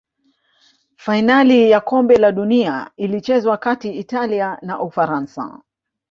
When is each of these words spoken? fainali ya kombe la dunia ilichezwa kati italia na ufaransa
fainali 0.95 1.71
ya 1.71 1.81
kombe 1.81 2.17
la 2.17 2.31
dunia 2.31 2.91
ilichezwa 2.97 3.57
kati 3.57 3.89
italia 3.91 4.57
na 4.61 4.79
ufaransa 4.81 5.61